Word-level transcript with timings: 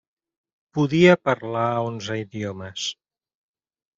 Podia 0.77 1.11
parlar 1.29 1.67
onze 1.91 2.17
idiomes. 2.21 2.87